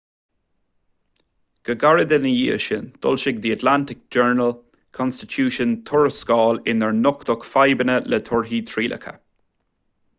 go 1.67 1.73
gairid 1.81 2.13
ina 2.17 2.29
dhiaidh 2.37 2.63
sin 2.67 2.87
d'fhoilsigh 3.05 3.43
the 3.43 3.51
atlanta 3.55 3.97
journal-constitution 4.15 5.75
tuarascáil 5.89 6.59
inar 6.73 6.95
nochtadh 7.03 7.45
fadhbanna 7.51 7.99
le 8.15 8.21
torthaí 8.31 8.63
trialacha 8.73 9.15